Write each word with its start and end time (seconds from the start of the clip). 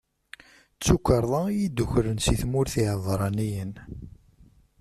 D 0.75 0.79
tukerḍa 0.85 1.41
i 1.49 1.55
yi-d-ukren 1.59 2.17
si 2.25 2.35
tmurt 2.41 2.73
n 2.75 2.79
Iɛebṛaniyen. 2.83 3.71